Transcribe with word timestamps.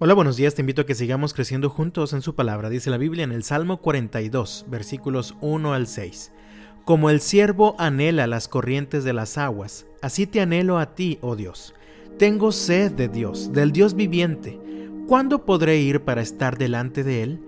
Hola, 0.00 0.14
buenos 0.14 0.36
días, 0.36 0.54
te 0.54 0.62
invito 0.62 0.82
a 0.82 0.86
que 0.86 0.94
sigamos 0.94 1.34
creciendo 1.34 1.70
juntos 1.70 2.12
en 2.12 2.22
su 2.22 2.36
palabra, 2.36 2.70
dice 2.70 2.88
la 2.88 2.98
Biblia 2.98 3.24
en 3.24 3.32
el 3.32 3.42
Salmo 3.42 3.78
42, 3.78 4.66
versículos 4.68 5.34
1 5.40 5.74
al 5.74 5.88
6. 5.88 6.30
Como 6.84 7.10
el 7.10 7.20
siervo 7.20 7.74
anhela 7.80 8.28
las 8.28 8.46
corrientes 8.46 9.02
de 9.02 9.12
las 9.12 9.38
aguas, 9.38 9.86
así 10.00 10.28
te 10.28 10.40
anhelo 10.40 10.78
a 10.78 10.94
ti, 10.94 11.18
oh 11.20 11.34
Dios. 11.34 11.74
Tengo 12.16 12.52
sed 12.52 12.92
de 12.92 13.08
Dios, 13.08 13.52
del 13.52 13.72
Dios 13.72 13.94
viviente. 13.94 14.60
¿Cuándo 15.08 15.44
podré 15.44 15.78
ir 15.78 16.02
para 16.02 16.22
estar 16.22 16.58
delante 16.58 17.02
de 17.02 17.24
Él? 17.24 17.40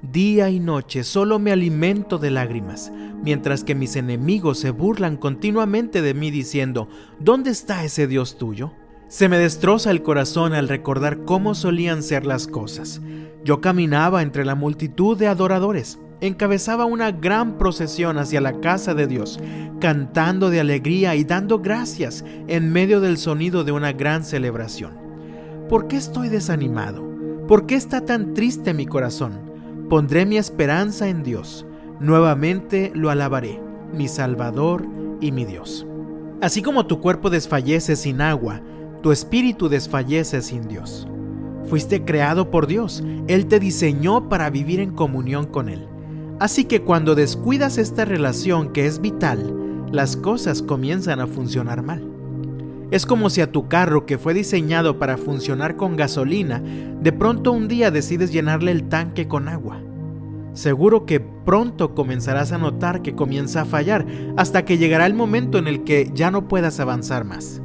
Día 0.00 0.48
y 0.48 0.60
noche 0.60 1.04
solo 1.04 1.38
me 1.38 1.52
alimento 1.52 2.16
de 2.16 2.30
lágrimas, 2.30 2.90
mientras 3.22 3.64
que 3.64 3.74
mis 3.74 3.96
enemigos 3.96 4.58
se 4.60 4.70
burlan 4.70 5.18
continuamente 5.18 6.00
de 6.00 6.14
mí 6.14 6.30
diciendo, 6.30 6.88
¿dónde 7.20 7.50
está 7.50 7.84
ese 7.84 8.06
Dios 8.06 8.38
tuyo? 8.38 8.72
Se 9.08 9.30
me 9.30 9.38
destroza 9.38 9.90
el 9.90 10.02
corazón 10.02 10.52
al 10.52 10.68
recordar 10.68 11.24
cómo 11.24 11.54
solían 11.54 12.02
ser 12.02 12.26
las 12.26 12.46
cosas. 12.46 13.00
Yo 13.42 13.62
caminaba 13.62 14.20
entre 14.20 14.44
la 14.44 14.54
multitud 14.54 15.16
de 15.16 15.28
adoradores, 15.28 15.98
encabezaba 16.20 16.84
una 16.84 17.10
gran 17.10 17.56
procesión 17.56 18.18
hacia 18.18 18.42
la 18.42 18.60
casa 18.60 18.92
de 18.92 19.06
Dios, 19.06 19.40
cantando 19.80 20.50
de 20.50 20.60
alegría 20.60 21.14
y 21.14 21.24
dando 21.24 21.60
gracias 21.60 22.22
en 22.48 22.70
medio 22.70 23.00
del 23.00 23.16
sonido 23.16 23.64
de 23.64 23.72
una 23.72 23.92
gran 23.92 24.24
celebración. 24.24 24.98
¿Por 25.70 25.88
qué 25.88 25.96
estoy 25.96 26.28
desanimado? 26.28 27.08
¿Por 27.46 27.64
qué 27.64 27.76
está 27.76 28.04
tan 28.04 28.34
triste 28.34 28.74
mi 28.74 28.84
corazón? 28.84 29.40
Pondré 29.88 30.26
mi 30.26 30.36
esperanza 30.36 31.08
en 31.08 31.22
Dios. 31.22 31.64
Nuevamente 31.98 32.92
lo 32.94 33.08
alabaré, 33.08 33.58
mi 33.90 34.06
Salvador 34.06 34.86
y 35.22 35.32
mi 35.32 35.46
Dios. 35.46 35.86
Así 36.42 36.60
como 36.60 36.86
tu 36.86 37.00
cuerpo 37.00 37.30
desfallece 37.30 37.96
sin 37.96 38.20
agua, 38.20 38.60
tu 39.02 39.12
espíritu 39.12 39.68
desfallece 39.68 40.42
sin 40.42 40.68
Dios. 40.68 41.06
Fuiste 41.68 42.04
creado 42.04 42.50
por 42.50 42.66
Dios, 42.66 43.04
Él 43.26 43.46
te 43.46 43.60
diseñó 43.60 44.28
para 44.28 44.50
vivir 44.50 44.80
en 44.80 44.92
comunión 44.92 45.46
con 45.46 45.68
Él. 45.68 45.86
Así 46.40 46.64
que 46.64 46.82
cuando 46.82 47.14
descuidas 47.14 47.78
esta 47.78 48.04
relación 48.04 48.72
que 48.72 48.86
es 48.86 49.00
vital, 49.00 49.86
las 49.92 50.16
cosas 50.16 50.62
comienzan 50.62 51.20
a 51.20 51.26
funcionar 51.26 51.82
mal. 51.82 52.08
Es 52.90 53.04
como 53.04 53.28
si 53.28 53.42
a 53.42 53.52
tu 53.52 53.68
carro 53.68 54.06
que 54.06 54.16
fue 54.16 54.32
diseñado 54.32 54.98
para 54.98 55.18
funcionar 55.18 55.76
con 55.76 55.96
gasolina, 55.96 56.60
de 56.60 57.12
pronto 57.12 57.52
un 57.52 57.68
día 57.68 57.90
decides 57.90 58.32
llenarle 58.32 58.72
el 58.72 58.88
tanque 58.88 59.28
con 59.28 59.48
agua. 59.48 59.82
Seguro 60.54 61.04
que 61.04 61.20
pronto 61.20 61.94
comenzarás 61.94 62.52
a 62.52 62.58
notar 62.58 63.02
que 63.02 63.14
comienza 63.14 63.62
a 63.62 63.64
fallar 63.66 64.06
hasta 64.36 64.64
que 64.64 64.78
llegará 64.78 65.06
el 65.06 65.14
momento 65.14 65.58
en 65.58 65.68
el 65.68 65.84
que 65.84 66.10
ya 66.14 66.30
no 66.30 66.48
puedas 66.48 66.80
avanzar 66.80 67.24
más. 67.24 67.60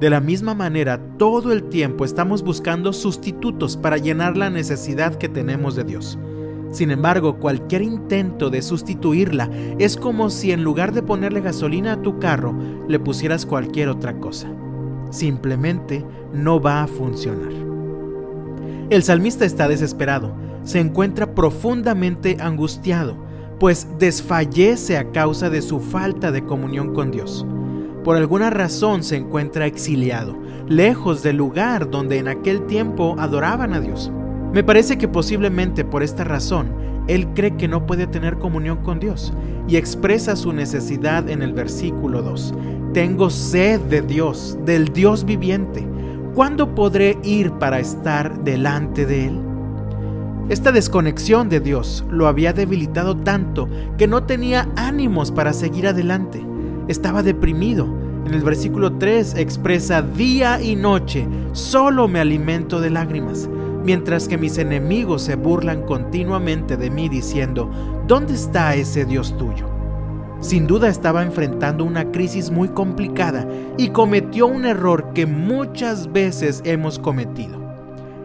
De 0.00 0.08
la 0.08 0.20
misma 0.20 0.54
manera, 0.54 0.98
todo 1.18 1.52
el 1.52 1.64
tiempo 1.64 2.06
estamos 2.06 2.42
buscando 2.42 2.94
sustitutos 2.94 3.76
para 3.76 3.98
llenar 3.98 4.34
la 4.34 4.48
necesidad 4.48 5.16
que 5.16 5.28
tenemos 5.28 5.76
de 5.76 5.84
Dios. 5.84 6.18
Sin 6.72 6.90
embargo, 6.90 7.38
cualquier 7.38 7.82
intento 7.82 8.48
de 8.48 8.62
sustituirla 8.62 9.50
es 9.78 9.98
como 9.98 10.30
si 10.30 10.52
en 10.52 10.64
lugar 10.64 10.94
de 10.94 11.02
ponerle 11.02 11.42
gasolina 11.42 11.92
a 11.92 12.02
tu 12.02 12.18
carro, 12.18 12.54
le 12.88 12.98
pusieras 12.98 13.44
cualquier 13.44 13.90
otra 13.90 14.18
cosa. 14.18 14.48
Simplemente 15.10 16.02
no 16.32 16.62
va 16.62 16.84
a 16.84 16.86
funcionar. 16.86 17.52
El 18.88 19.02
salmista 19.02 19.44
está 19.44 19.68
desesperado, 19.68 20.32
se 20.62 20.80
encuentra 20.80 21.34
profundamente 21.34 22.38
angustiado, 22.40 23.18
pues 23.58 23.86
desfallece 23.98 24.96
a 24.96 25.10
causa 25.10 25.50
de 25.50 25.60
su 25.60 25.78
falta 25.78 26.32
de 26.32 26.42
comunión 26.46 26.94
con 26.94 27.10
Dios 27.10 27.44
por 28.04 28.16
alguna 28.16 28.50
razón 28.50 29.02
se 29.02 29.16
encuentra 29.16 29.66
exiliado, 29.66 30.36
lejos 30.68 31.22
del 31.22 31.36
lugar 31.36 31.90
donde 31.90 32.18
en 32.18 32.28
aquel 32.28 32.66
tiempo 32.66 33.14
adoraban 33.18 33.74
a 33.74 33.80
Dios. 33.80 34.10
Me 34.52 34.64
parece 34.64 34.98
que 34.98 35.08
posiblemente 35.08 35.84
por 35.84 36.02
esta 36.02 36.24
razón 36.24 36.72
él 37.08 37.28
cree 37.34 37.56
que 37.56 37.68
no 37.68 37.86
puede 37.86 38.06
tener 38.06 38.38
comunión 38.38 38.78
con 38.78 39.00
Dios 39.00 39.32
y 39.68 39.76
expresa 39.76 40.34
su 40.36 40.52
necesidad 40.52 41.28
en 41.28 41.42
el 41.42 41.52
versículo 41.52 42.22
2. 42.22 42.54
Tengo 42.94 43.30
sed 43.30 43.80
de 43.82 44.02
Dios, 44.02 44.58
del 44.64 44.86
Dios 44.86 45.24
viviente. 45.24 45.86
¿Cuándo 46.34 46.74
podré 46.74 47.18
ir 47.22 47.52
para 47.52 47.80
estar 47.80 48.42
delante 48.44 49.06
de 49.06 49.26
Él? 49.26 49.40
Esta 50.48 50.72
desconexión 50.72 51.48
de 51.48 51.60
Dios 51.60 52.04
lo 52.10 52.26
había 52.26 52.52
debilitado 52.52 53.16
tanto 53.16 53.68
que 53.98 54.08
no 54.08 54.24
tenía 54.24 54.68
ánimos 54.76 55.30
para 55.30 55.52
seguir 55.52 55.86
adelante 55.86 56.44
estaba 56.90 57.22
deprimido. 57.22 57.86
En 58.26 58.34
el 58.34 58.42
versículo 58.42 58.92
3 58.92 59.34
expresa, 59.36 60.02
día 60.02 60.60
y 60.60 60.76
noche 60.76 61.26
solo 61.52 62.06
me 62.06 62.20
alimento 62.20 62.80
de 62.80 62.90
lágrimas, 62.90 63.48
mientras 63.84 64.28
que 64.28 64.38
mis 64.38 64.58
enemigos 64.58 65.22
se 65.22 65.36
burlan 65.36 65.82
continuamente 65.82 66.76
de 66.76 66.90
mí 66.90 67.08
diciendo, 67.08 67.70
¿dónde 68.06 68.34
está 68.34 68.74
ese 68.74 69.04
Dios 69.04 69.36
tuyo? 69.36 69.68
Sin 70.40 70.66
duda 70.66 70.88
estaba 70.88 71.22
enfrentando 71.22 71.84
una 71.84 72.10
crisis 72.12 72.50
muy 72.50 72.68
complicada 72.68 73.46
y 73.76 73.88
cometió 73.88 74.46
un 74.46 74.64
error 74.64 75.12
que 75.12 75.26
muchas 75.26 76.12
veces 76.12 76.62
hemos 76.64 76.98
cometido. 76.98 77.58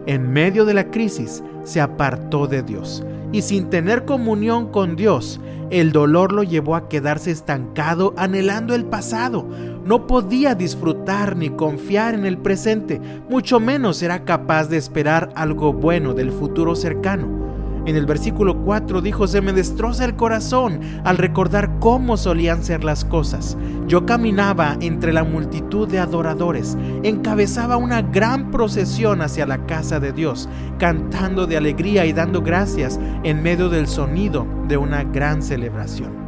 En 0.06 0.30
medio 0.32 0.64
de 0.64 0.74
la 0.74 0.90
crisis 0.90 1.42
se 1.64 1.80
apartó 1.80 2.46
de 2.46 2.62
Dios 2.62 3.04
y 3.32 3.42
sin 3.42 3.70
tener 3.70 4.04
comunión 4.04 4.70
con 4.70 4.94
Dios 4.94 5.40
el 5.70 5.90
dolor 5.90 6.32
lo 6.32 6.44
llevó 6.44 6.76
a 6.76 6.88
quedarse 6.88 7.32
estancado 7.32 8.14
anhelando 8.16 8.74
el 8.74 8.84
pasado. 8.84 9.46
No 9.86 10.08
podía 10.08 10.56
disfrutar 10.56 11.36
ni 11.36 11.50
confiar 11.50 12.14
en 12.14 12.26
el 12.26 12.38
presente, 12.38 13.00
mucho 13.30 13.60
menos 13.60 14.02
era 14.02 14.24
capaz 14.24 14.64
de 14.68 14.78
esperar 14.78 15.30
algo 15.36 15.72
bueno 15.72 16.12
del 16.12 16.32
futuro 16.32 16.74
cercano. 16.74 17.46
En 17.86 17.94
el 17.94 18.04
versículo 18.04 18.62
4 18.62 19.00
dijo, 19.00 19.28
se 19.28 19.40
me 19.40 19.52
destroza 19.52 20.04
el 20.04 20.16
corazón 20.16 20.80
al 21.04 21.18
recordar 21.18 21.78
cómo 21.78 22.16
solían 22.16 22.64
ser 22.64 22.82
las 22.82 23.04
cosas. 23.04 23.56
Yo 23.86 24.04
caminaba 24.06 24.76
entre 24.80 25.12
la 25.12 25.22
multitud 25.22 25.86
de 25.86 26.00
adoradores, 26.00 26.76
encabezaba 27.04 27.76
una 27.76 28.02
gran 28.02 28.50
procesión 28.50 29.22
hacia 29.22 29.46
la 29.46 29.66
casa 29.66 30.00
de 30.00 30.12
Dios, 30.12 30.48
cantando 30.80 31.46
de 31.46 31.58
alegría 31.58 32.06
y 32.06 32.12
dando 32.12 32.42
gracias 32.42 32.98
en 33.22 33.40
medio 33.40 33.68
del 33.68 33.86
sonido 33.86 34.48
de 34.66 34.78
una 34.78 35.04
gran 35.04 35.44
celebración. 35.44 36.25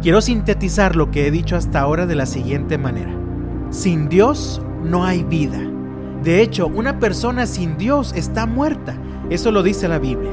Quiero 0.00 0.20
sintetizar 0.20 0.94
lo 0.94 1.10
que 1.10 1.26
he 1.26 1.30
dicho 1.32 1.56
hasta 1.56 1.80
ahora 1.80 2.06
de 2.06 2.14
la 2.14 2.26
siguiente 2.26 2.78
manera. 2.78 3.12
Sin 3.70 4.08
Dios 4.08 4.62
no 4.84 5.04
hay 5.04 5.24
vida. 5.24 5.58
De 6.22 6.40
hecho, 6.40 6.68
una 6.68 7.00
persona 7.00 7.46
sin 7.46 7.76
Dios 7.76 8.12
está 8.14 8.46
muerta. 8.46 8.96
Eso 9.28 9.50
lo 9.50 9.64
dice 9.64 9.88
la 9.88 9.98
Biblia. 9.98 10.32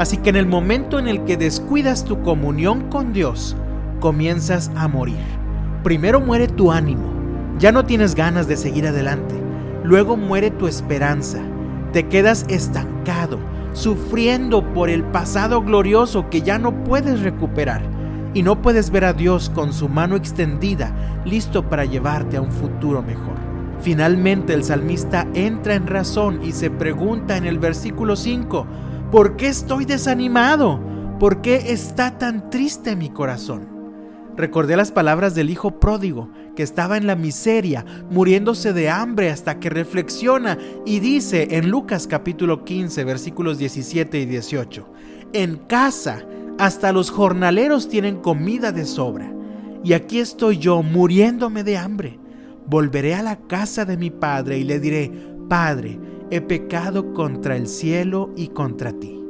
Así 0.00 0.16
que 0.16 0.30
en 0.30 0.36
el 0.36 0.46
momento 0.46 0.98
en 0.98 1.06
el 1.06 1.22
que 1.22 1.36
descuidas 1.36 2.04
tu 2.04 2.22
comunión 2.22 2.90
con 2.90 3.12
Dios, 3.12 3.56
comienzas 4.00 4.72
a 4.74 4.88
morir. 4.88 5.22
Primero 5.84 6.20
muere 6.20 6.48
tu 6.48 6.72
ánimo, 6.72 7.12
ya 7.60 7.70
no 7.70 7.84
tienes 7.84 8.16
ganas 8.16 8.48
de 8.48 8.56
seguir 8.56 8.86
adelante. 8.86 9.36
Luego 9.84 10.16
muere 10.16 10.50
tu 10.50 10.66
esperanza, 10.66 11.38
te 11.92 12.08
quedas 12.08 12.44
estancado, 12.48 13.38
sufriendo 13.74 14.72
por 14.72 14.90
el 14.90 15.04
pasado 15.04 15.62
glorioso 15.62 16.28
que 16.30 16.42
ya 16.42 16.58
no 16.58 16.82
puedes 16.82 17.20
recuperar. 17.20 17.82
Y 18.34 18.42
no 18.42 18.60
puedes 18.60 18.90
ver 18.90 19.04
a 19.04 19.12
Dios 19.12 19.48
con 19.48 19.72
su 19.72 19.88
mano 19.88 20.16
extendida, 20.16 21.22
listo 21.24 21.68
para 21.68 21.84
llevarte 21.84 22.36
a 22.36 22.40
un 22.40 22.50
futuro 22.50 23.00
mejor. 23.00 23.36
Finalmente 23.80 24.54
el 24.54 24.64
salmista 24.64 25.26
entra 25.34 25.74
en 25.74 25.86
razón 25.86 26.40
y 26.42 26.52
se 26.52 26.70
pregunta 26.70 27.36
en 27.36 27.46
el 27.46 27.58
versículo 27.58 28.16
5, 28.16 28.66
¿Por 29.10 29.36
qué 29.36 29.46
estoy 29.46 29.84
desanimado? 29.84 30.80
¿Por 31.20 31.40
qué 31.40 31.72
está 31.72 32.18
tan 32.18 32.50
triste 32.50 32.96
mi 32.96 33.10
corazón? 33.10 33.68
Recordé 34.36 34.76
las 34.76 34.90
palabras 34.90 35.36
del 35.36 35.50
hijo 35.50 35.78
pródigo, 35.78 36.28
que 36.56 36.64
estaba 36.64 36.96
en 36.96 37.06
la 37.06 37.14
miseria, 37.14 37.84
muriéndose 38.10 38.72
de 38.72 38.90
hambre 38.90 39.30
hasta 39.30 39.60
que 39.60 39.70
reflexiona 39.70 40.58
y 40.84 40.98
dice 40.98 41.48
en 41.52 41.70
Lucas 41.70 42.08
capítulo 42.08 42.64
15 42.64 43.04
versículos 43.04 43.58
17 43.58 44.18
y 44.18 44.26
18, 44.26 44.88
en 45.32 45.56
casa 45.56 46.24
hasta 46.58 46.92
los 46.92 47.10
jornaleros 47.10 47.88
tienen 47.88 48.16
comida 48.16 48.72
de 48.72 48.84
sobra, 48.84 49.32
y 49.82 49.92
aquí 49.92 50.18
estoy 50.18 50.58
yo 50.58 50.82
muriéndome 50.82 51.64
de 51.64 51.76
hambre. 51.76 52.18
Volveré 52.66 53.14
a 53.14 53.22
la 53.22 53.36
casa 53.36 53.84
de 53.84 53.96
mi 53.96 54.10
padre 54.10 54.58
y 54.58 54.64
le 54.64 54.80
diré, 54.80 55.10
Padre, 55.48 55.98
he 56.30 56.40
pecado 56.40 57.12
contra 57.12 57.56
el 57.56 57.68
cielo 57.68 58.30
y 58.36 58.48
contra 58.48 58.92
ti. 58.92 59.20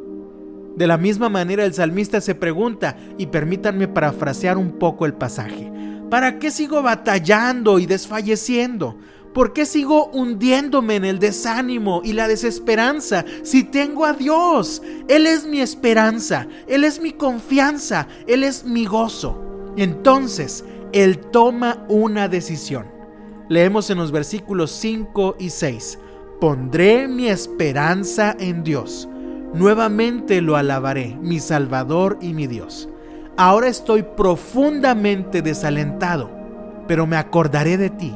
De 0.77 0.87
la 0.87 0.97
misma 0.97 1.29
manera 1.29 1.65
el 1.65 1.75
salmista 1.75 2.21
se 2.21 2.35
pregunta, 2.35 2.97
y 3.19 3.27
permítanme 3.27 3.89
parafrasear 3.89 4.57
un 4.57 4.79
poco 4.79 5.07
el 5.07 5.15
pasaje, 5.15 5.73
¿para 6.11 6.39
qué 6.39 6.51
sigo 6.51 6.83
batallando 6.83 7.79
y 7.79 7.87
desfalleciendo? 7.87 8.97
¿Por 9.35 9.53
qué 9.53 9.67
sigo 9.67 10.07
hundiéndome 10.07 10.95
en 10.95 11.05
el 11.05 11.19
desánimo 11.19 12.01
y 12.05 12.13
la 12.13 12.29
desesperanza 12.29 13.25
si 13.43 13.65
tengo 13.65 14.07
a 14.07 14.15
Dios? 14.15 14.81
Él 15.09 15.27
es 15.27 15.45
mi 15.45 15.61
esperanza, 15.61 16.47
Él 16.67 16.85
es 16.85 17.01
mi 17.01 17.13
confianza, 17.13 18.07
Él 18.27 18.45
es 18.45 18.65
mi 18.65 18.87
gozo. 18.87 19.73
Entonces, 19.77 20.65
Él 20.93 21.19
toma 21.19 21.85
una 21.89 22.29
decisión. 22.29 22.87
Leemos 23.49 23.91
en 23.91 23.99
los 23.99 24.13
versículos 24.13 24.71
5 24.71 25.37
y 25.39 25.51
6 25.51 25.99
Pondré 26.41 27.09
mi 27.09 27.29
esperanza 27.29 28.37
en 28.39 28.65
Dios. 28.65 29.09
Nuevamente 29.55 30.43
lo 30.43 30.57
alabaré, 30.57 31.17
mi 31.23 31.39
Salvador 31.39 32.19
y 32.21 32.35
mi 32.35 32.47
Dios. 32.47 32.89
Ahora 33.37 33.69
estoy 33.69 34.03
profundamente 34.03 35.43
desalentado, 35.43 36.31
pero 36.87 37.07
me 37.07 37.17
acordaré 37.17 37.79
de 37.79 37.89
ti, 37.89 38.15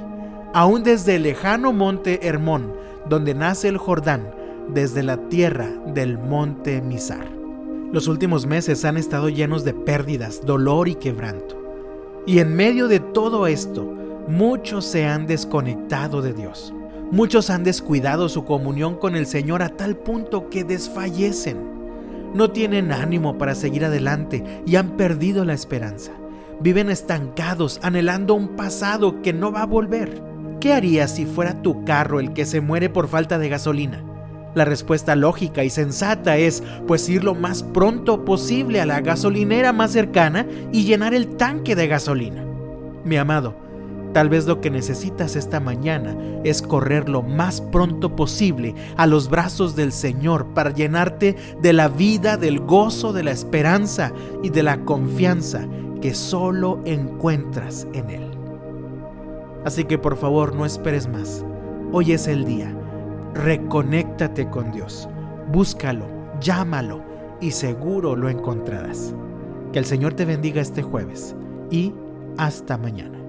aún 0.59 0.83
desde 0.83 1.15
el 1.15 1.23
lejano 1.23 1.73
monte 1.73 2.27
Hermón, 2.27 2.73
donde 3.09 3.33
nace 3.33 3.69
el 3.69 3.79
Jordán, 3.79 4.35
desde 4.75 5.05
la 5.05 5.29
tierra 5.29 5.71
del 5.95 6.19
monte 6.19 6.83
Misar. 6.83 7.31
Los 7.93 8.09
últimos 8.09 8.45
meses 8.45 8.85
han 8.85 8.97
estado 8.97 9.29
llenos 9.29 9.63
de 9.63 9.73
pérdidas, 9.73 10.45
dolor 10.45 10.89
y 10.89 10.97
quebranto. 10.97 11.57
Y 12.27 12.41
en 12.41 12.57
medio 12.57 12.89
de 12.89 12.99
todo 12.99 13.47
esto, 13.47 13.85
muchos 14.27 14.85
se 14.85 15.07
han 15.07 15.29
desconectado 15.29 16.23
de 16.23 16.33
Dios. 16.33 16.75
Muchos 17.13 17.51
han 17.51 17.63
descuidado 17.63 18.29
su 18.29 18.45
comunión 18.45 18.97
con 18.97 19.15
el 19.15 19.27
Señor 19.27 19.63
a 19.63 19.69
tal 19.69 19.97
punto 19.97 20.51
que 20.51 20.65
desfallecen. 20.65 21.57
No 22.35 22.51
tienen 22.51 22.91
ánimo 22.91 23.39
para 23.39 23.55
seguir 23.55 23.85
adelante 23.85 24.43
y 24.67 24.75
han 24.75 24.97
perdido 24.97 25.45
la 25.45 25.55
esperanza. 25.55 26.11
Viven 26.59 26.91
estancados, 26.91 27.79
anhelando 27.85 28.35
un 28.35 28.57
pasado 28.57 29.23
que 29.23 29.33
no 29.33 29.53
va 29.53 29.63
a 29.63 29.67
volver. 29.67 30.27
¿Qué 30.61 30.73
harías 30.73 31.15
si 31.15 31.25
fuera 31.25 31.63
tu 31.63 31.85
carro 31.85 32.19
el 32.19 32.33
que 32.33 32.45
se 32.45 32.61
muere 32.61 32.89
por 32.89 33.09
falta 33.09 33.39
de 33.39 33.49
gasolina? 33.49 34.03
La 34.55 34.65
respuesta 34.65 35.15
lógica 35.15 35.63
y 35.63 35.71
sensata 35.71 36.37
es 36.37 36.65
pues 36.87 37.09
ir 37.09 37.23
lo 37.23 37.35
más 37.35 37.63
pronto 37.63 38.25
posible 38.25 38.81
a 38.81 38.87
la 38.87 39.01
gasolinera 39.01 39.73
más 39.73 39.93
cercana 39.93 40.47
y 40.73 40.85
llenar 40.85 41.15
el 41.15 41.37
tanque 41.37 41.77
de 41.77 41.87
gasolina. 41.87 42.45
Mi 43.05 43.17
amado, 43.17 43.69
Tal 44.13 44.31
vez 44.31 44.47
lo 44.47 44.61
que 44.61 44.71
necesitas 44.71 45.37
esta 45.37 45.61
mañana 45.61 46.17
es 46.43 46.63
correr 46.63 47.09
lo 47.11 47.23
más 47.23 47.61
pronto 47.61 48.17
posible 48.17 48.75
a 48.97 49.07
los 49.07 49.29
brazos 49.29 49.77
del 49.77 49.93
Señor 49.93 50.47
para 50.55 50.73
llenarte 50.73 51.37
de 51.61 51.73
la 51.75 51.89
vida, 51.89 52.39
del 52.39 52.61
gozo, 52.61 53.13
de 53.13 53.23
la 53.23 53.33
esperanza 53.33 54.13
y 54.43 54.49
de 54.49 54.63
la 54.63 54.85
confianza 54.85 55.67
que 56.01 56.15
solo 56.15 56.81
encuentras 56.87 57.87
en 57.93 58.11
Él. 58.11 58.38
Así 59.65 59.85
que 59.85 59.99
por 59.99 60.17
favor 60.17 60.55
no 60.55 60.65
esperes 60.65 61.09
más. 61.09 61.45
Hoy 61.93 62.13
es 62.13 62.29
el 62.29 62.45
día. 62.45 62.75
Reconéctate 63.35 64.49
con 64.49 64.73
Dios. 64.73 65.09
Búscalo, 65.53 66.07
llámalo 66.41 67.03
y 67.41 67.51
seguro 67.51 68.17
lo 68.17 68.29
encontrarás. 68.29 69.15
Que 69.73 69.79
el 69.79 69.85
Señor 69.85 70.15
te 70.15 70.25
bendiga 70.25 70.61
este 70.61 70.83
jueves 70.83 71.37
y 71.71 71.95
hasta 72.37 72.79
mañana. 72.79 73.28